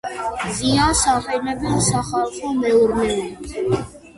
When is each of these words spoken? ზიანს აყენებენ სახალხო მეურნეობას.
ზიანს 0.59 1.03
აყენებენ 1.11 1.77
სახალხო 1.91 2.55
მეურნეობას. 2.63 3.93